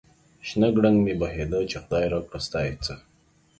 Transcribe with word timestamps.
شنه 0.47 0.67
گړنگ 0.75 0.97
مې 1.05 1.13
بهيده، 1.21 1.59
چې 1.69 1.77
خداى 1.83 2.05
راکړه 2.13 2.39
ستا 2.45 2.59
يې 2.67 2.73
څه؟ 2.85 2.93